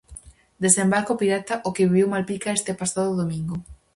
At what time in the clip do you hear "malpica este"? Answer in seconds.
2.13-2.73